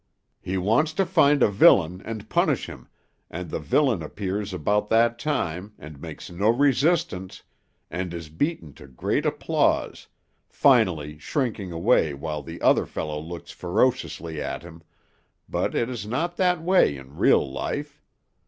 He 0.41 0.57
wants 0.57 0.93
to 0.93 1.05
find 1.05 1.43
a 1.43 1.47
villain, 1.47 2.01
and 2.03 2.27
punish 2.27 2.65
him, 2.67 2.87
and 3.29 3.51
the 3.51 3.59
villain 3.59 4.01
appears 4.01 4.51
about 4.51 4.89
that 4.89 5.19
time, 5.19 5.73
and 5.77 6.01
makes 6.01 6.31
no 6.31 6.49
resistance, 6.49 7.43
and 7.91 8.11
is 8.11 8.27
beaten 8.29 8.73
to 8.81 8.87
great 8.87 9.27
applause, 9.27 10.07
finally 10.49 11.19
shrinking 11.19 11.71
away 11.71 12.15
while 12.15 12.41
the 12.41 12.59
other 12.63 12.87
fellow 12.87 13.19
looks 13.19 13.51
ferociously 13.51 14.41
at 14.41 14.63
him, 14.63 14.81
but 15.47 15.75
it 15.75 15.87
is 15.87 16.07
not 16.07 16.35
that 16.37 16.63
way 16.63 16.97
in 16.97 17.17
real 17.17 17.47
life. 17.47 18.01